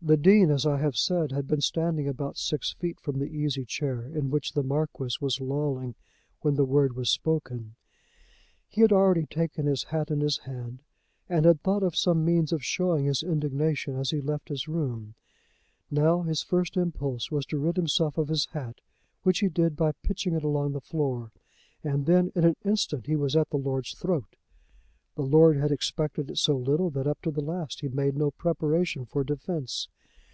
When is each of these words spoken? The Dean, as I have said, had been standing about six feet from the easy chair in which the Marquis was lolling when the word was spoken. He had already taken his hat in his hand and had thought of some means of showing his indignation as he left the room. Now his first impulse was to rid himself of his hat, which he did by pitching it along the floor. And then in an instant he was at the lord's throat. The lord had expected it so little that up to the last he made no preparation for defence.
The 0.00 0.16
Dean, 0.16 0.48
as 0.48 0.64
I 0.64 0.78
have 0.78 0.96
said, 0.96 1.32
had 1.32 1.48
been 1.48 1.60
standing 1.60 2.06
about 2.06 2.38
six 2.38 2.72
feet 2.72 3.00
from 3.00 3.18
the 3.18 3.26
easy 3.28 3.64
chair 3.64 4.00
in 4.06 4.30
which 4.30 4.52
the 4.52 4.62
Marquis 4.62 5.16
was 5.20 5.40
lolling 5.40 5.96
when 6.40 6.54
the 6.54 6.64
word 6.64 6.94
was 6.94 7.10
spoken. 7.10 7.74
He 8.68 8.80
had 8.80 8.92
already 8.92 9.26
taken 9.26 9.66
his 9.66 9.82
hat 9.82 10.12
in 10.12 10.20
his 10.20 10.38
hand 10.38 10.82
and 11.28 11.44
had 11.44 11.60
thought 11.64 11.82
of 11.82 11.96
some 11.96 12.24
means 12.24 12.52
of 12.52 12.64
showing 12.64 13.06
his 13.06 13.24
indignation 13.24 13.96
as 13.96 14.10
he 14.12 14.20
left 14.20 14.48
the 14.48 14.64
room. 14.68 15.16
Now 15.90 16.22
his 16.22 16.44
first 16.44 16.76
impulse 16.76 17.32
was 17.32 17.44
to 17.46 17.58
rid 17.58 17.74
himself 17.76 18.16
of 18.16 18.28
his 18.28 18.46
hat, 18.52 18.80
which 19.24 19.40
he 19.40 19.48
did 19.48 19.76
by 19.76 19.92
pitching 20.04 20.32
it 20.32 20.44
along 20.44 20.72
the 20.74 20.80
floor. 20.80 21.32
And 21.82 22.06
then 22.06 22.30
in 22.36 22.44
an 22.44 22.54
instant 22.64 23.06
he 23.06 23.16
was 23.16 23.34
at 23.34 23.50
the 23.50 23.58
lord's 23.58 23.92
throat. 23.98 24.26
The 25.16 25.22
lord 25.24 25.56
had 25.56 25.72
expected 25.72 26.30
it 26.30 26.38
so 26.38 26.56
little 26.56 26.90
that 26.90 27.08
up 27.08 27.20
to 27.22 27.32
the 27.32 27.40
last 27.40 27.80
he 27.80 27.88
made 27.88 28.16
no 28.16 28.30
preparation 28.30 29.04
for 29.04 29.24
defence. 29.24 29.88